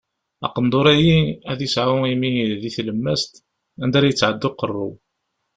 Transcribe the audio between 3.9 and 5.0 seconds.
ara yettɛeddi uqerru.